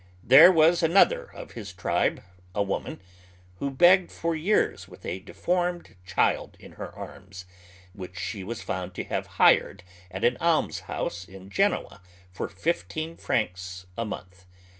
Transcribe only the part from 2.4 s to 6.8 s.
a woman, who begged for years witli a deformed child Iti